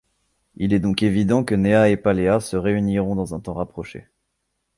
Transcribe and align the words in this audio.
Il 0.55 0.73
est 0.73 0.79
donc 0.79 1.03
évident 1.03 1.43
que 1.43 1.53
Néa 1.53 1.89
et 1.89 1.95
Paléa 1.95 2.39
se 2.39 2.57
réuniront 2.57 3.13
dans 3.15 3.35
un 3.35 3.39
temps 3.39 3.53
rapproché. 3.53 4.07